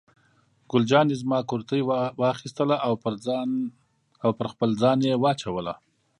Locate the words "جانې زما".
0.91-1.39